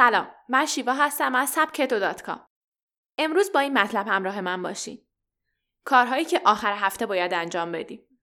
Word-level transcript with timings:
سلام 0.00 0.30
من 0.48 0.66
شیوا 0.66 0.92
هستم 0.92 1.34
از 1.34 1.50
سبکتو 1.50 1.98
دات 1.98 2.22
کام. 2.22 2.46
امروز 3.18 3.52
با 3.52 3.60
این 3.60 3.78
مطلب 3.78 4.08
همراه 4.08 4.40
من 4.40 4.62
باشین. 4.62 5.06
کارهایی 5.84 6.24
که 6.24 6.40
آخر 6.44 6.72
هفته 6.72 7.06
باید 7.06 7.34
انجام 7.34 7.72
بدیم. 7.72 8.20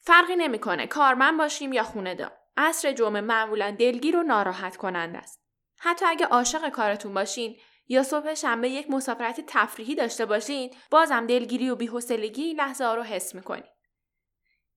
فرقی 0.00 0.36
نمی‌کنه 0.36 0.86
کارمند 0.86 1.38
باشیم 1.38 1.72
یا 1.72 1.82
خونه 1.82 2.14
دار. 2.14 2.32
عصر 2.56 2.92
جمعه 2.92 3.20
معمولا 3.20 3.70
دلگیر 3.70 4.16
و 4.16 4.22
ناراحت 4.22 4.76
کننده 4.76 5.18
است. 5.18 5.42
حتی 5.78 6.06
اگه 6.06 6.26
عاشق 6.26 6.68
کارتون 6.68 7.14
باشین 7.14 7.56
یا 7.88 8.02
صبح 8.02 8.34
شنبه 8.34 8.68
یک 8.68 8.90
مسافرت 8.90 9.40
تفریحی 9.46 9.94
داشته 9.94 10.26
باشین 10.26 10.74
بازم 10.90 11.26
دلگیری 11.26 11.70
و 11.70 11.76
بی‌حوصلگی 11.76 12.54
لحظه 12.54 12.84
ها 12.84 12.94
رو 12.94 13.02
حس 13.02 13.34
می‌کنید. 13.34 13.73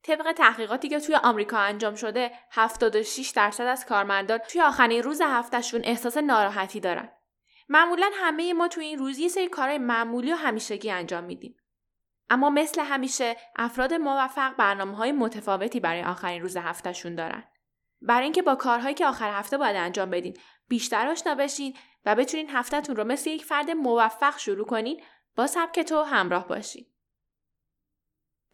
طبق 0.07 0.31
تحقیقاتی 0.31 0.89
که 0.89 0.99
توی 0.99 1.15
آمریکا 1.15 1.57
انجام 1.57 1.95
شده 1.95 2.31
76 2.51 3.29
درصد 3.29 3.63
از 3.63 3.85
کارمندان 3.85 4.37
توی 4.37 4.61
آخرین 4.61 5.03
روز 5.03 5.21
هفتهشون 5.21 5.81
احساس 5.83 6.17
ناراحتی 6.17 6.79
دارن. 6.79 7.09
معمولا 7.69 8.09
همه 8.13 8.53
ما 8.53 8.67
توی 8.67 8.85
این 8.85 8.99
روز 8.99 9.19
یه 9.19 9.27
سری 9.27 9.47
کارهای 9.47 9.77
معمولی 9.77 10.33
و 10.33 10.35
همیشگی 10.35 10.91
انجام 10.91 11.23
میدیم. 11.23 11.55
اما 12.29 12.49
مثل 12.49 12.81
همیشه 12.81 13.37
افراد 13.55 13.93
موفق 13.93 14.55
برنامه 14.55 14.95
های 14.95 15.11
متفاوتی 15.11 15.79
برای 15.79 16.03
آخرین 16.03 16.41
روز 16.41 16.57
هفتهشون 16.57 17.15
دارن. 17.15 17.43
برای 18.01 18.23
اینکه 18.23 18.41
با 18.41 18.55
کارهایی 18.55 18.95
که 18.95 19.07
آخر 19.07 19.39
هفته 19.39 19.57
باید 19.57 19.75
انجام 19.75 20.09
بدین 20.09 20.37
بیشتر 20.67 21.07
آشنا 21.07 21.35
بشین 21.35 21.77
و 22.05 22.15
بتونین 22.15 22.49
هفتهتون 22.49 22.95
رو 22.95 23.03
مثل 23.03 23.29
یک 23.29 23.45
فرد 23.45 23.71
موفق 23.71 24.37
شروع 24.37 24.65
کنین 24.65 25.01
با 25.35 25.47
سبک 25.47 25.79
تو 25.79 26.01
همراه 26.01 26.47
باشین. 26.47 26.85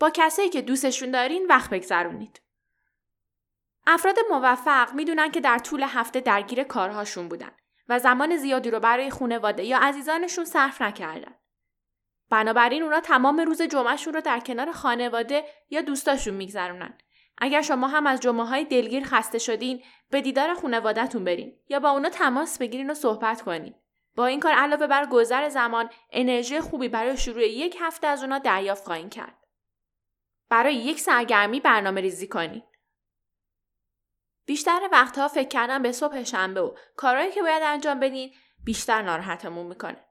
با 0.04 0.12
کسایی 0.14 0.50
که 0.50 0.62
دوستشون 0.62 1.12
دارین 1.12 1.46
وقت 1.48 1.70
بگذرونید. 1.70 2.42
افراد 3.88 4.16
موفق 4.32 4.94
می‌دونن 4.94 5.32
که 5.32 5.42
در 5.42 5.58
طول 5.58 5.84
هفته 5.84 6.20
درگیر 6.20 6.64
کارهاشون 6.64 7.28
بودن 7.28 7.52
و 7.90 8.00
زمان 8.00 8.38
زیادی 8.38 8.72
رو 8.72 8.80
برای 8.80 9.10
خونواده 9.10 9.64
یا 9.64 9.78
عزیزانشون 9.78 10.46
صرف 10.46 10.82
نکردن. 10.82 11.34
بنابراین 12.30 12.84
اونا 12.84 13.00
تمام 13.00 13.40
روز 13.40 13.62
جمعهشون 13.62 14.14
رو 14.14 14.22
در 14.22 14.40
کنار 14.40 14.72
خانواده 14.72 15.46
یا 15.70 15.82
دوستاشون 15.82 16.34
میگذرونن. 16.34 16.98
اگر 17.38 17.62
شما 17.62 17.88
هم 17.88 18.08
از 18.08 18.20
جمعه 18.20 18.46
های 18.46 18.66
دلگیر 18.66 19.04
خسته 19.04 19.38
شدین 19.38 19.84
به 20.10 20.22
دیدار 20.22 20.54
خونوادهتون 20.54 21.24
برین 21.24 21.54
یا 21.70 21.80
با 21.80 21.90
اونا 21.90 22.10
تماس 22.10 22.58
بگیرین 22.58 22.90
و 22.90 22.94
صحبت 22.94 23.42
کنین. 23.42 23.76
با 24.16 24.26
این 24.26 24.40
کار 24.40 24.54
علاوه 24.54 24.88
بر 24.88 25.06
گذر 25.06 25.50
زمان 25.50 25.90
انرژی 26.12 26.60
خوبی 26.60 26.90
برای 26.90 27.18
شروع 27.18 27.48
یک 27.48 27.78
هفته 27.80 28.08
از 28.08 28.24
اونا 28.24 28.38
دریافت 28.38 28.86
خواهید 28.86 29.14
کرد. 29.14 29.43
برای 30.54 30.76
یک 30.76 31.00
سرگرمی 31.00 31.60
برنامه 31.60 32.02
ریزی 32.02 32.28
کنید. 32.28 32.64
بیشتر 34.46 34.90
وقتها 34.92 35.28
فکر 35.28 35.48
کردن 35.48 35.82
به 35.82 35.92
صبح 35.92 36.24
شنبه 36.24 36.62
و 36.62 36.76
کارهایی 36.96 37.32
که 37.32 37.42
باید 37.42 37.64
انجام 37.64 38.00
بدین 38.00 38.34
بیشتر 38.64 39.02
ناراحتمون 39.02 39.66
می‌کنه. 39.66 40.06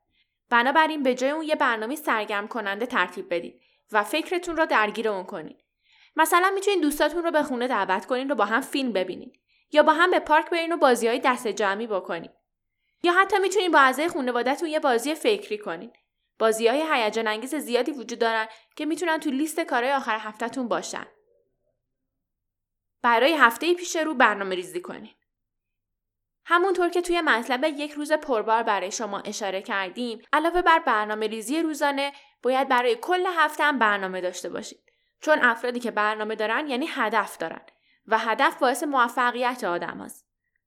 بنابراین 0.51 1.03
به 1.03 1.15
جای 1.15 1.31
اون 1.31 1.43
یه 1.43 1.55
برنامه 1.55 1.97
سرگرم 1.97 2.49
کننده 2.49 2.87
ترتیب 2.87 3.35
بدید 3.35 3.61
و 3.93 4.05
فکرتون 4.05 4.57
رو 4.57 4.67
درگیر 4.67 5.09
اون 5.09 5.25
کنید. 5.25 5.65
مثلا 6.17 6.51
می‌تونین 6.55 6.81
دوستاتون 6.81 7.25
رو 7.25 7.31
به 7.31 7.43
خونه 7.43 7.69
دعوت 7.69 8.07
کنین 8.07 8.31
و 8.31 8.35
با 8.35 8.45
هم 8.45 8.61
فیلم 8.61 8.93
ببینین 8.93 9.33
یا 9.73 9.83
با 9.83 9.93
هم 9.93 10.11
به 10.11 10.19
پارک 10.19 10.51
برین 10.51 10.73
و 10.73 10.77
بازی 10.77 11.09
های 11.09 11.21
دست 11.25 11.49
جمعی 11.49 11.87
بکنین. 11.87 12.31
یا 13.03 13.13
حتی 13.13 13.39
می‌تونین 13.39 13.71
با 13.71 13.79
اعضای 13.79 14.09
خانوادهتون 14.09 14.69
یه 14.69 14.81
بازی 14.81 15.15
فکری 15.15 15.59
کنین. 15.59 15.93
بازی 16.39 16.69
های 16.69 16.85
هیجان 16.93 17.27
انگیز 17.27 17.55
زیادی 17.55 17.93
وجود 17.93 18.19
دارن 18.19 18.47
که 18.77 18.87
می‌تونن 18.87 19.19
تو 19.19 19.31
لیست 19.31 19.61
کارهای 19.61 19.93
آخر 19.93 20.19
هفتهتون 20.19 20.69
باشن. 20.69 21.07
برای 23.03 23.33
هفته 23.33 23.75
پیش 23.75 23.97
رو 23.97 24.15
برنامه 24.15 24.55
ریزی 24.55 24.81
کنین. 24.81 25.15
همونطور 26.45 26.89
که 26.89 27.03
توی 27.03 27.21
مطلب 27.21 27.65
یک 27.65 27.93
روز 27.93 28.13
پربار 28.13 28.63
برای 28.63 28.91
شما 28.91 29.21
اشاره 29.21 29.63
کردیم 29.63 30.23
علاوه 30.33 30.63
بر 30.63 30.79
برنامه 30.79 31.27
ریزی 31.27 31.63
روزانه 31.63 32.13
باید 32.43 32.69
برای 32.69 32.97
کل 32.97 33.27
هفته 33.27 33.65
هم 33.65 33.79
برنامه 33.79 34.21
داشته 34.21 34.49
باشید 34.49 34.93
چون 35.21 35.39
افرادی 35.43 35.81
که 35.81 35.91
برنامه 35.91 36.35
دارن 36.35 36.69
یعنی 36.69 36.87
هدف 36.91 37.39
دارن 37.39 37.61
و 38.07 38.19
هدف 38.19 38.59
باعث 38.59 38.83
موفقیت 38.83 39.65
آدم 39.65 40.01
هست. 40.01 40.27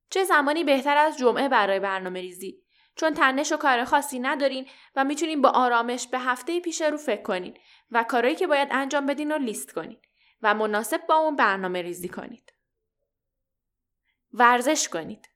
چه 0.09 0.23
زمانی 0.23 0.63
بهتر 0.63 0.97
از 0.97 1.17
جمعه 1.17 1.49
برای 1.49 1.79
برنامه 1.79 2.21
ریزی 2.21 2.64
چون 2.95 3.13
تنش 3.13 3.51
و 3.51 3.57
کار 3.57 3.83
خاصی 3.83 4.19
ندارین 4.19 4.67
و 4.95 5.03
می‌تونین 5.03 5.41
با 5.41 5.49
آرامش 5.49 6.07
به 6.07 6.19
هفته 6.19 6.59
پیش 6.59 6.81
رو 6.81 6.97
فکر 6.97 7.21
کنین 7.21 7.57
و 7.91 8.03
کارهایی 8.03 8.35
که 8.35 8.47
باید 8.47 8.67
انجام 8.71 9.05
بدین 9.05 9.31
رو 9.31 9.37
لیست 9.37 9.73
کنین 9.73 9.97
و 10.41 10.53
مناسب 10.53 11.07
با 11.07 11.15
اون 11.15 11.35
برنامه 11.35 11.81
ریزی 11.81 12.09
کنید. 12.09 12.53
ورزش 14.33 14.89
کنید. 14.89 15.29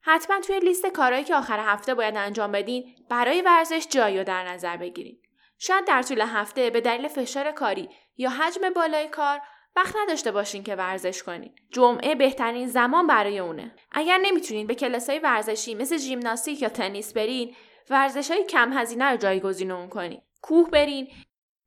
حتما 0.00 0.40
توی 0.40 0.60
لیست 0.60 0.86
کارهایی 0.86 1.24
که 1.24 1.34
آخر 1.34 1.60
هفته 1.60 1.94
باید 1.94 2.16
انجام 2.16 2.52
بدین 2.52 2.94
برای 3.08 3.42
ورزش 3.42 3.86
جایی 3.90 4.18
رو 4.18 4.24
در 4.24 4.44
نظر 4.48 4.76
بگیرید. 4.76 5.28
شاید 5.58 5.84
در 5.84 6.02
طول 6.02 6.20
هفته 6.20 6.70
به 6.70 6.80
دلیل 6.80 7.08
فشار 7.08 7.52
کاری 7.52 7.88
یا 8.16 8.30
حجم 8.30 8.70
بالای 8.70 9.08
کار 9.08 9.40
وقت 9.76 9.96
نداشته 9.96 10.32
باشین 10.32 10.62
که 10.62 10.74
ورزش 10.74 11.22
کنین. 11.22 11.54
جمعه 11.70 12.14
بهترین 12.14 12.68
زمان 12.68 13.06
برای 13.06 13.38
اونه. 13.38 13.74
اگر 13.92 14.18
نمی‌تونین 14.18 14.66
به 14.66 14.74
کلاسای 14.74 15.18
ورزشی 15.18 15.74
مثل 15.74 15.96
ژیمناستیک 15.96 16.62
یا 16.62 16.68
تنیس 16.68 17.12
برین، 17.12 17.54
ورزش 17.90 18.30
های 18.30 18.44
کم 18.44 18.72
هزینه 18.72 19.04
رو 19.04 19.16
جایگزین 19.16 19.70
اون 19.70 19.88
کنین. 19.88 20.22
کوه 20.42 20.70
برین، 20.70 21.08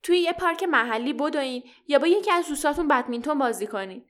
توی 0.04 0.20
یه 0.20 0.34
پارک 0.34 0.64
محلی 0.64 1.14
بدوین 1.14 1.64
یا 1.88 2.00
با 2.00 2.08
یکی 2.08 2.32
از 2.32 2.48
دوستاتون 2.48 2.88
بدمینتون 2.88 3.40
بازی 3.40 3.68
کنین. 3.68 4.06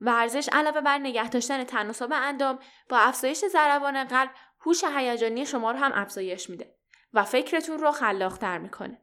ورزش 0.00 0.48
علاوه 0.52 0.80
بر 0.80 0.98
نگه 0.98 1.28
داشتن 1.28 1.64
تناسب 1.64 2.12
اندام 2.12 2.58
با 2.88 2.98
افزایش 2.98 3.44
ضربان 3.44 4.04
قلب 4.04 4.30
هوش 4.60 4.84
هیجانی 4.84 5.46
شما 5.46 5.70
رو 5.70 5.78
هم 5.78 5.92
افزایش 5.94 6.50
میده 6.50 6.74
و 7.12 7.24
فکرتون 7.24 7.78
رو 7.78 7.90
خلاقتر 7.90 8.58
می‌کنه. 8.58 9.02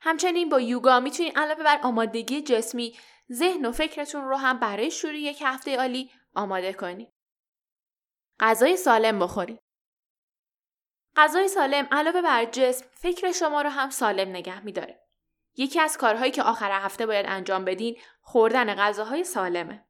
همچنین 0.00 0.48
با 0.48 0.60
یوگا 0.60 1.00
می‌تونید 1.00 1.38
علاوه 1.38 1.64
بر 1.64 1.78
آمادگی 1.82 2.42
جسمی 2.42 2.96
ذهن 3.32 3.66
و 3.66 3.72
فکرتون 3.72 4.24
رو 4.24 4.36
هم 4.36 4.58
برای 4.58 4.90
شروع 4.90 5.16
یک 5.16 5.42
هفته 5.42 5.76
عالی 5.76 6.10
آماده 6.34 6.72
کنید. 6.72 7.12
غذای 8.40 8.76
سالم 8.76 9.18
بخورید. 9.18 9.60
غذای 11.16 11.48
سالم 11.48 11.88
علاوه 11.92 12.22
بر 12.22 12.44
جسم 12.44 12.86
فکر 12.92 13.32
شما 13.32 13.62
رو 13.62 13.70
هم 13.70 13.90
سالم 13.90 14.28
نگه 14.28 14.64
میداره. 14.64 15.00
یکی 15.56 15.80
از 15.80 15.98
کارهایی 15.98 16.32
که 16.32 16.42
آخر 16.42 16.70
هفته 16.70 17.06
باید 17.06 17.26
انجام 17.28 17.64
بدین 17.64 17.96
خوردن 18.20 18.74
غذاهای 18.74 19.24
سالمه. 19.24 19.84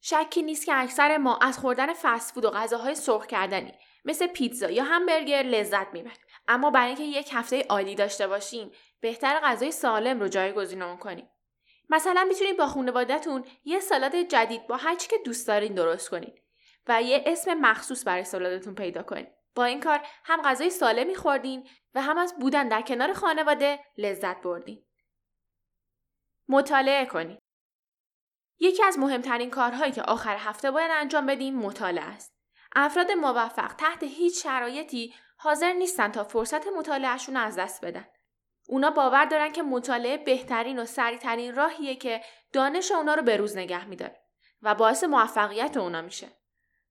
شکی 0.00 0.42
نیست 0.42 0.66
که 0.66 0.72
اکثر 0.74 1.16
ما 1.16 1.36
از 1.36 1.58
خوردن 1.58 1.92
فسفود 1.92 2.44
و 2.44 2.50
غذاهای 2.50 2.94
سرخ 2.94 3.26
کردنی 3.26 3.72
مثل 4.04 4.26
پیتزا 4.26 4.70
یا 4.70 4.84
همبرگر 4.84 5.42
لذت 5.42 5.92
می‌بریم 5.92 6.18
اما 6.48 6.70
برای 6.70 6.88
اینکه 6.88 7.02
یک 7.02 7.30
هفته 7.32 7.66
عالی 7.68 7.94
داشته 7.94 8.26
باشیم 8.26 8.72
بهتر 9.00 9.40
غذای 9.40 9.72
سالم 9.72 10.20
رو 10.20 10.28
جایگزین 10.28 10.96
کنیم 10.96 11.30
مثلا 11.90 12.24
می‌تونید 12.28 12.56
با 12.56 12.66
خانوادهتون 12.66 13.44
یه 13.64 13.80
سالاد 13.80 14.16
جدید 14.16 14.66
با 14.66 14.76
هر 14.76 14.94
که 14.94 15.16
دوست 15.24 15.48
دارین 15.48 15.74
درست 15.74 16.10
کنید 16.10 16.42
و 16.86 17.02
یه 17.02 17.24
اسم 17.26 17.54
مخصوص 17.54 18.06
برای 18.06 18.24
سالادتون 18.24 18.74
پیدا 18.74 19.02
کنید 19.02 19.28
با 19.54 19.64
این 19.64 19.80
کار 19.80 20.00
هم 20.24 20.42
غذای 20.42 20.70
سالمی 20.70 21.14
خوردین 21.14 21.68
و 21.94 22.02
هم 22.02 22.18
از 22.18 22.34
بودن 22.40 22.68
در 22.68 22.82
کنار 22.82 23.12
خانواده 23.12 23.80
لذت 23.96 24.42
بردین. 24.42 24.84
مطالعه 26.48 27.06
کنید 27.06 27.38
یکی 28.58 28.84
از 28.84 28.98
مهمترین 28.98 29.50
کارهایی 29.50 29.92
که 29.92 30.02
آخر 30.02 30.36
هفته 30.36 30.70
باید 30.70 30.90
انجام 30.94 31.26
بدیم 31.26 31.56
مطالعه 31.58 32.04
است. 32.04 32.34
افراد 32.76 33.10
موفق 33.10 33.74
تحت 33.74 34.02
هیچ 34.02 34.42
شرایطی 34.42 35.14
حاضر 35.36 35.72
نیستن 35.72 36.12
تا 36.12 36.24
فرصت 36.24 36.66
مطالعهشون 36.66 37.36
از 37.36 37.56
دست 37.56 37.84
بدن. 37.84 38.06
اونا 38.70 38.90
باور 38.90 39.24
دارن 39.24 39.52
که 39.52 39.62
مطالعه 39.62 40.16
بهترین 40.16 40.78
و 40.78 40.84
سریعترین 40.84 41.54
راهیه 41.54 41.94
که 41.94 42.20
دانش 42.52 42.92
اونا 42.92 43.14
رو 43.14 43.22
به 43.22 43.50
نگه 43.54 43.84
میداره 43.84 44.20
و 44.62 44.74
باعث 44.74 45.04
موفقیت 45.04 45.76
اونا 45.76 46.02
میشه. 46.02 46.28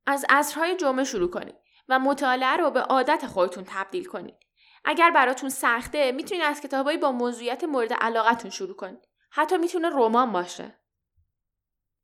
از 0.06 0.26
عصرهای 0.30 0.76
جمعه 0.76 1.04
شروع 1.04 1.32
کنید 1.32 1.56
و 1.90 2.00
مطالعه 2.00 2.58
رو 2.58 2.72
به 2.72 2.82
عادت 2.82 3.26
خودتون 3.26 3.64
تبدیل 3.68 4.06
کنید. 4.06 4.38
اگر 4.86 5.12
براتون 5.12 5.50
سخته 5.50 6.12
می‌تونید 6.12 6.44
از 6.44 6.62
کتابایی 6.62 6.98
با 6.98 7.12
موضوعیت 7.12 7.64
مورد 7.64 7.94
علاقتون 7.94 8.52
شروع 8.52 8.76
کنید. 8.76 9.08
حتی 9.32 9.58
می‌تونه 9.58 9.90
رمان 9.90 10.32
باشه. 10.32 10.80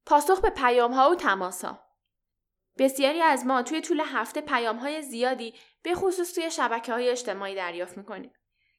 پاسخ 0.06 0.42
به 0.42 0.50
پیام 0.50 0.94
ها 0.94 1.10
و 1.10 1.16
تماس 1.16 1.66
ها. 1.66 1.80
بسیاری 2.78 3.22
از 3.22 3.46
ما 3.46 3.64
توی 3.64 3.82
طول 3.82 4.02
هفته 4.06 4.42
پیام 4.42 4.78
های 4.78 5.02
زیادی 5.02 5.54
به 5.84 5.96
خصوص 5.96 6.34
توی 6.34 6.52
شبکه 6.52 6.94
های 6.94 7.10
اجتماعی 7.10 7.56
دریافت 7.56 7.98
می‌کنیم. 7.98 8.34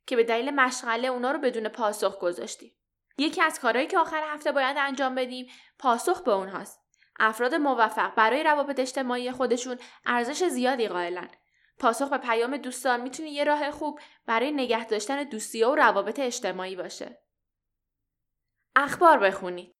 که 0.07 0.17
به 0.17 0.25
دلیل 0.25 0.51
مشغله 0.51 1.09
اونا 1.09 1.31
رو 1.31 1.39
بدون 1.39 1.69
پاسخ 1.69 2.19
گذاشتیم. 2.19 2.73
یکی 3.19 3.43
از 3.43 3.61
کارهایی 3.61 3.89
که 3.89 3.99
آخر 3.99 4.23
هفته 4.27 4.53
باید 4.53 4.77
انجام 4.79 5.15
بدیم 5.15 5.47
پاسخ 5.79 6.23
به 6.23 6.33
اونهاست. 6.33 6.81
افراد 7.19 7.55
موفق 7.55 8.15
برای 8.15 8.43
روابط 8.43 8.81
اجتماعی 8.81 9.33
خودشون 9.33 9.79
ارزش 10.07 10.45
زیادی 10.45 10.89
قائلن. 10.89 11.31
پاسخ 11.79 12.09
به 12.09 12.19
پیام 12.19 12.57
دوستان 12.57 13.01
می‌تونه 13.01 13.31
یه 13.31 13.45
راه 13.45 13.71
خوب 13.71 14.01
برای 14.27 14.53
نگه 14.53 14.87
داشتن 14.87 15.25
دوستی 15.25 15.65
و 15.65 15.75
روابط 15.75 16.19
اجتماعی 16.19 16.77
باشه. 16.77 17.19
اخبار 18.77 19.19
بخونید. 19.19 19.75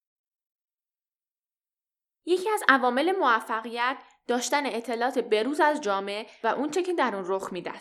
یکی 2.27 2.51
از 2.51 2.63
عوامل 2.69 3.13
موفقیت 3.13 3.97
داشتن 4.27 4.67
اطلاعات 4.67 5.19
بروز 5.19 5.61
از 5.61 5.81
جامعه 5.81 6.27
و 6.45 6.47
اونچه 6.47 6.83
که 6.83 6.95
در 6.95 7.17
اون 7.17 7.25
رخ 7.27 7.53
میده. 7.53 7.73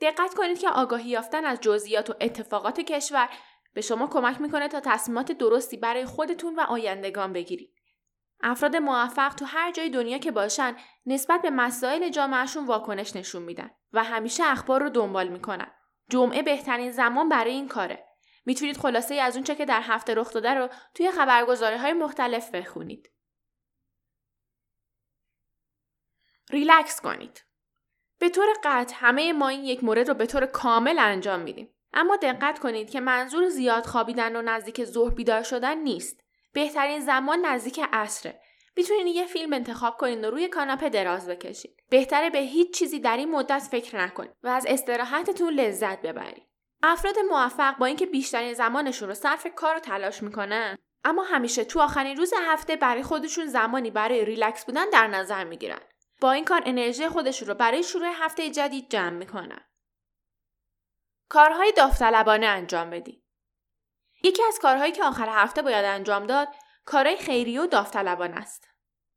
دقت 0.00 0.34
کنید 0.34 0.58
که 0.58 0.68
آگاهی 0.68 1.10
یافتن 1.10 1.44
از 1.44 1.60
جزئیات 1.60 2.10
و 2.10 2.14
اتفاقات 2.20 2.80
کشور 2.80 3.28
به 3.74 3.80
شما 3.80 4.06
کمک 4.06 4.40
می‌کنه 4.40 4.68
تا 4.68 4.80
تصمیمات 4.80 5.32
درستی 5.32 5.76
برای 5.76 6.04
خودتون 6.04 6.54
و 6.54 6.60
آیندگان 6.60 7.32
بگیرید. 7.32 7.74
افراد 8.40 8.76
موفق 8.76 9.34
تو 9.34 9.44
هر 9.44 9.72
جای 9.72 9.90
دنیا 9.90 10.18
که 10.18 10.30
باشن 10.30 10.76
نسبت 11.06 11.42
به 11.42 11.50
مسائل 11.50 12.08
جامعهشون 12.08 12.66
واکنش 12.66 13.16
نشون 13.16 13.42
میدن 13.42 13.70
و 13.92 14.04
همیشه 14.04 14.44
اخبار 14.46 14.82
رو 14.82 14.90
دنبال 14.90 15.28
می‌کنن. 15.28 15.70
جمعه 16.10 16.42
بهترین 16.42 16.90
زمان 16.90 17.28
برای 17.28 17.50
این 17.50 17.68
کاره. 17.68 18.04
می‌تونید 18.46 18.76
خلاصه 18.76 19.14
از 19.14 19.36
اونچه 19.36 19.54
که 19.54 19.64
در 19.64 19.80
هفته 19.82 20.14
رخ 20.14 20.32
داده 20.32 20.54
رو 20.54 20.68
توی 20.94 21.10
خبرگزاری 21.10 21.76
های 21.76 21.92
مختلف 21.92 22.50
بخونید. 22.50 23.10
ریلکس 26.50 27.00
کنید. 27.00 27.47
به 28.18 28.28
طور 28.28 28.46
قطع 28.64 28.94
همه 28.98 29.32
ما 29.32 29.48
این 29.48 29.64
یک 29.64 29.84
مورد 29.84 30.08
رو 30.08 30.14
به 30.14 30.26
طور 30.26 30.46
کامل 30.46 30.98
انجام 30.98 31.40
میدیم. 31.40 31.74
اما 31.92 32.16
دقت 32.16 32.58
کنید 32.58 32.90
که 32.90 33.00
منظور 33.00 33.48
زیاد 33.48 33.86
خوابیدن 33.86 34.36
و 34.36 34.42
نزدیک 34.42 34.84
ظهر 34.84 35.14
بیدار 35.14 35.42
شدن 35.42 35.78
نیست. 35.78 36.20
بهترین 36.52 37.00
زمان 37.00 37.46
نزدیک 37.46 37.80
عصره. 37.92 38.40
می‌تونید 38.76 39.16
یه 39.16 39.26
فیلم 39.26 39.52
انتخاب 39.52 39.96
کنید 39.96 40.24
و 40.24 40.30
روی 40.30 40.48
کاناپه 40.48 40.88
دراز 40.88 41.28
بکشید. 41.28 41.76
بهتره 41.90 42.30
به 42.30 42.38
هیچ 42.38 42.78
چیزی 42.78 43.00
در 43.00 43.16
این 43.16 43.30
مدت 43.30 43.68
فکر 43.70 43.96
نکنید 43.96 44.30
و 44.42 44.48
از 44.48 44.66
استراحتتون 44.68 45.52
لذت 45.52 46.02
ببرید. 46.02 46.46
افراد 46.82 47.14
موفق 47.30 47.76
با 47.78 47.86
اینکه 47.86 48.06
بیشترین 48.06 48.54
زمانشون 48.54 49.08
رو 49.08 49.14
صرف 49.14 49.46
کار 49.54 49.76
و 49.76 49.80
تلاش 49.80 50.22
می‌کنن 50.22 50.78
اما 51.04 51.22
همیشه 51.22 51.64
تو 51.64 51.80
آخرین 51.80 52.16
روز 52.16 52.32
هفته 52.46 52.76
برای 52.76 53.02
خودشون 53.02 53.46
زمانی 53.46 53.90
برای 53.90 54.24
ریلکس 54.24 54.64
بودن 54.64 54.90
در 54.90 55.06
نظر 55.06 55.44
می‌گیرن. 55.44 55.80
با 56.20 56.32
این 56.32 56.44
کار 56.44 56.62
انرژی 56.66 57.08
خودشون 57.08 57.48
رو 57.48 57.54
برای 57.54 57.82
شروع 57.82 58.06
هفته 58.14 58.50
جدید 58.50 58.90
جمع 58.90 59.16
می‌کنن. 59.16 59.60
کارهای 61.28 61.72
داوطلبانه 61.72 62.46
انجام 62.46 62.90
بدید. 62.90 63.24
یکی 64.22 64.42
از 64.48 64.58
کارهایی 64.62 64.92
که 64.92 65.04
آخر 65.04 65.28
هفته 65.28 65.62
باید 65.62 65.84
انجام 65.84 66.26
داد، 66.26 66.48
کارهای 66.84 67.16
خیریه 67.16 67.60
و 67.60 67.66
داوطلبانه 67.66 68.36
است. 68.36 68.68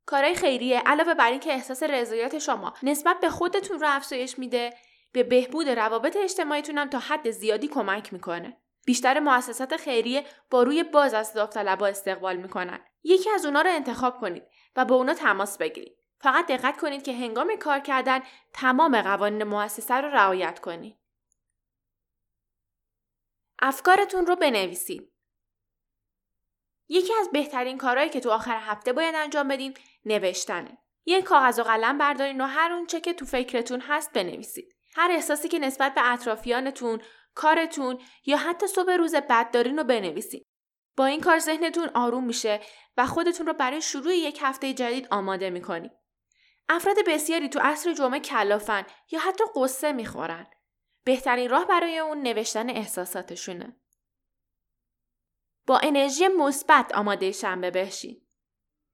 کارهای 0.05 0.35
خیریه 0.35 0.79
علاوه 0.79 1.13
بر 1.13 1.31
اینکه 1.31 1.53
احساس 1.53 1.83
رضایت 1.83 2.39
شما 2.39 2.73
نسبت 2.83 3.19
به 3.19 3.29
خودتون 3.29 3.79
رو 3.79 3.87
افزایش 3.89 4.39
میده، 4.39 4.73
به 5.11 5.23
بهبود 5.23 5.69
روابط 5.69 6.17
اجتماعیتون 6.17 6.77
هم 6.77 6.89
تا 6.89 6.99
حد 6.99 7.31
زیادی 7.31 7.67
کمک 7.67 8.13
می‌کنه. 8.13 8.57
بیشتر 8.85 9.19
مؤسسات 9.19 9.77
خیریه 9.77 10.25
با 10.49 10.63
روی 10.63 10.83
باز 10.83 11.13
از 11.13 11.33
داوطلبا 11.33 11.87
استقبال 11.87 12.35
می‌کنن. 12.35 12.79
یکی 13.03 13.29
از 13.29 13.45
اونا 13.45 13.61
رو 13.61 13.69
انتخاب 13.69 14.19
کنید 14.19 14.43
و 14.75 14.85
با 14.85 14.95
اونا 14.95 15.13
تماس 15.13 15.57
بگیرید. 15.57 15.97
فقط 16.21 16.47
دقت 16.47 16.77
کنید 16.77 17.03
که 17.03 17.13
هنگام 17.13 17.55
کار 17.55 17.79
کردن 17.79 18.19
تمام 18.53 19.01
قوانین 19.01 19.43
مؤسسه 19.43 19.93
رو 19.93 20.09
رعایت 20.09 20.59
کنید. 20.59 20.97
افکارتون 23.59 24.25
رو 24.25 24.35
بنویسید. 24.35 25.11
یکی 26.89 27.13
از 27.19 27.29
بهترین 27.31 27.77
کارهایی 27.77 28.09
که 28.09 28.19
تو 28.19 28.31
آخر 28.31 28.57
هفته 28.57 28.93
باید 28.93 29.15
انجام 29.15 29.47
بدین 29.47 29.73
نوشتنه. 30.05 30.77
یک 31.05 31.23
کاغذ 31.23 31.59
و 31.59 31.63
قلم 31.63 31.97
بردارین 31.97 32.41
و 32.41 32.45
هر 32.45 32.71
اونچه 32.71 33.01
که 33.01 33.13
تو 33.13 33.25
فکرتون 33.25 33.81
هست 33.81 34.13
بنویسید. 34.13 34.75
هر 34.95 35.11
احساسی 35.11 35.47
که 35.47 35.59
نسبت 35.59 35.93
به 35.93 36.11
اطرافیانتون، 36.11 37.01
کارتون 37.35 38.01
یا 38.25 38.37
حتی 38.37 38.67
صبح 38.67 38.91
روز 38.91 39.15
بد 39.15 39.51
دارین 39.51 39.77
رو 39.77 39.83
بنویسید. 39.83 40.47
با 40.97 41.05
این 41.05 41.21
کار 41.21 41.39
ذهنتون 41.39 41.89
آروم 41.93 42.23
میشه 42.23 42.59
و 42.97 43.05
خودتون 43.05 43.47
رو 43.47 43.53
برای 43.53 43.81
شروع 43.81 44.15
یک 44.15 44.39
هفته 44.41 44.73
جدید 44.73 45.07
آماده 45.11 45.49
می‌کنید. 45.49 46.00
افراد 46.73 46.95
بسیاری 47.07 47.49
تو 47.49 47.59
عصر 47.63 47.93
جمعه 47.93 48.19
کلافن 48.19 48.85
یا 49.11 49.19
حتی 49.19 49.43
قصه 49.55 49.91
می‌خورن. 49.91 50.47
بهترین 51.03 51.49
راه 51.49 51.65
برای 51.65 51.99
اون 51.99 52.21
نوشتن 52.21 52.69
احساساتشونه. 52.69 53.75
با 55.67 55.79
انرژی 55.83 56.27
مثبت 56.27 56.95
آماده 56.95 57.31
شنبه 57.31 57.71
بشین. 57.71 58.21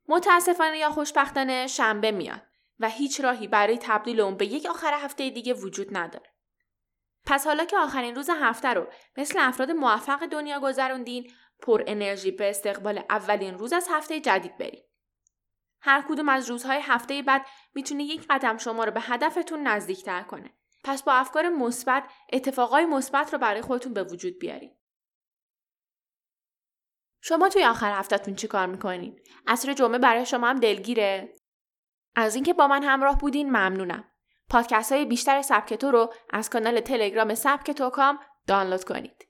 متاسفانه 0.07 0.77
یا 0.77 0.89
خوشبختانه 0.89 1.67
شنبه 1.67 2.11
میاد 2.11 2.41
و 2.79 2.89
هیچ 2.89 3.21
راهی 3.21 3.47
برای 3.47 3.77
تبدیل 3.81 4.19
اون 4.21 4.37
به 4.37 4.45
یک 4.45 4.65
آخر 4.65 4.93
هفته 4.93 5.29
دیگه 5.29 5.53
وجود 5.53 5.97
نداره. 5.97 6.33
پس 7.25 7.47
حالا 7.47 7.65
که 7.65 7.77
آخرین 7.77 8.15
روز 8.15 8.29
هفته 8.29 8.67
رو 8.67 8.87
مثل 9.17 9.39
افراد 9.39 9.71
موفق 9.71 10.25
دنیا 10.25 10.59
گذروندین 10.59 11.31
پر 11.59 11.83
انرژی 11.87 12.31
به 12.31 12.49
استقبال 12.49 13.03
اولین 13.09 13.57
روز 13.57 13.73
از 13.73 13.87
هفته 13.91 14.19
جدید 14.19 14.57
برید. 14.57 14.85
هر 15.87 16.05
کدوم 16.09 16.29
از 16.29 16.49
روزهای 16.49 16.79
هفته 16.81 17.21
بعد 17.21 17.45
می‌تونه 17.73 18.03
یک 18.03 18.25
قدم 18.29 18.57
شما 18.57 18.83
رو 18.83 18.91
به 18.91 19.01
هدفتون 19.01 19.67
نزدیکتر 19.67 20.23
کنه. 20.23 20.53
پس 20.83 21.03
با 21.03 21.13
افکار 21.13 21.49
مثبت 21.49 22.03
اتفاقای 22.33 22.85
مثبت 22.85 23.33
رو 23.33 23.39
برای 23.39 23.61
خودتون 23.61 23.93
به 23.93 24.03
وجود 24.03 24.39
بیارید. 24.39 24.77
شما 27.21 27.49
توی 27.49 27.63
آخر 27.63 27.99
هفتهتون 27.99 28.35
چی 28.35 28.47
کار 28.47 28.65
می‌کنین؟ 28.65 29.19
عصر 29.47 29.73
جمعه 29.73 29.97
برای 29.97 30.25
شما 30.25 30.47
هم 30.47 30.59
دلگیره؟ 30.59 31.33
از 32.15 32.35
اینکه 32.35 32.53
با 32.53 32.67
من 32.67 32.83
همراه 32.83 33.17
بودین 33.17 33.49
ممنونم. 33.49 34.11
پادکست 34.49 34.91
های 34.91 35.05
بیشتر 35.05 35.41
سبک 35.41 35.73
تو 35.73 35.91
رو 35.91 36.13
از 36.29 36.49
کانال 36.49 36.79
تلگرام 36.79 37.35
سبک 37.35 37.71
تو 37.71 37.89
کام 37.89 38.19
دانلود 38.47 38.83
کنید. 38.83 39.25